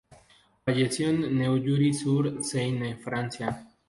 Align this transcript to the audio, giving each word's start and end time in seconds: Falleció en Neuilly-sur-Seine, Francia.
Falleció 0.65 1.09
en 1.09 1.37
Neuilly-sur-Seine, 1.37 2.97
Francia. 2.97 3.67